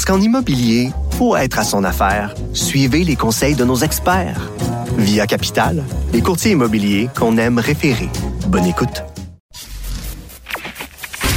[0.00, 4.50] Parce qu'en immobilier, pour être à son affaire, suivez les conseils de nos experts.
[4.96, 5.84] Via Capital,
[6.14, 8.08] les courtiers immobiliers qu'on aime référer.
[8.46, 9.04] Bonne écoute.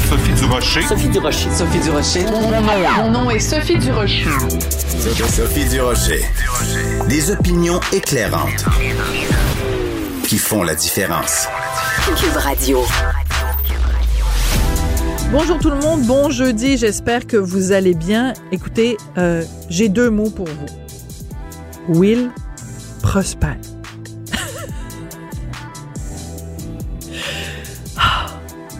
[0.10, 0.82] Sophie Durocher.
[0.84, 1.50] Sophie Durocher.
[1.52, 2.26] Sophie Durocher.
[2.96, 4.30] Mon nom est Sophie Durocher.
[5.28, 6.23] Sophie Durocher.
[7.09, 8.64] Des opinions éclairantes
[10.26, 11.50] qui font la différence.
[12.16, 12.80] Cube Radio.
[15.34, 18.34] Bonjour tout le monde, bon jeudi, j'espère que vous allez bien.
[18.52, 20.68] Écoutez, euh, j'ai deux mots pour vous.
[21.89, 22.30] Will
[23.02, 23.58] Prosper.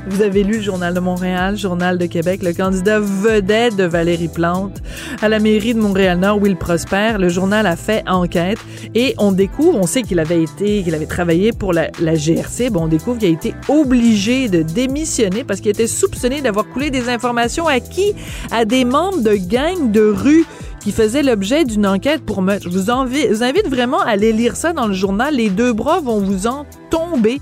[0.06, 4.28] Vous avez lu le Journal de Montréal, Journal de Québec, le candidat vedette de Valérie
[4.28, 4.82] Plante
[5.22, 7.14] à la mairie de Montréal-Nord, Will Prosper.
[7.18, 8.58] Le journal a fait enquête
[8.96, 12.70] et on découvre, on sait qu'il avait été, qu'il avait travaillé pour la, GRC.
[12.70, 16.92] Bon, on découvre qu'il a été obligé de démissionner parce qu'il était soupçonné d'avoir coulé
[16.92, 18.14] des informations à qui?
[18.52, 20.46] À des membres de gangs de rue
[20.82, 22.68] qui faisaient l'objet d'une enquête pour meurtre.
[22.70, 25.34] Je vous invite vraiment à aller lire ça dans le journal.
[25.34, 27.40] Les deux bras vont vous en tomber.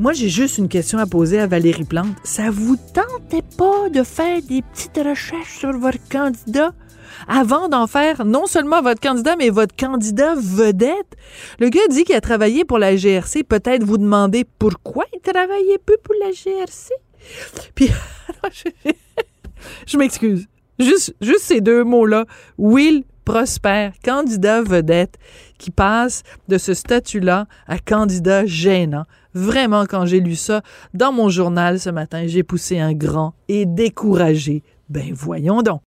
[0.00, 2.16] Moi, j'ai juste une question à poser à Valérie Plante.
[2.24, 6.72] Ça vous tentait pas de faire des petites recherches sur votre candidat?
[7.28, 11.16] Avant d'en faire non seulement votre candidat, mais votre candidat vedette?
[11.60, 13.44] Le gars dit qu'il a travaillé pour la GRC.
[13.44, 16.92] Peut-être vous demandez pourquoi il travaillait peu pour la GRC?
[17.76, 17.88] Puis,
[18.52, 18.90] je,
[19.86, 20.48] je m'excuse.
[20.80, 22.24] Juste, juste ces deux mots-là.
[22.58, 25.18] Will Prosper, candidat vedette,
[25.58, 29.04] qui passe de ce statut-là à candidat gênant.
[29.34, 30.62] Vraiment, quand j'ai lu ça
[30.92, 34.62] dans mon journal ce matin, j'ai poussé un grand et découragé.
[34.88, 35.80] Ben voyons donc.